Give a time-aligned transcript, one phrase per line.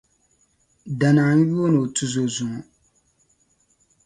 [0.99, 2.59] Danaa n-yooni o tuzo zuŋo.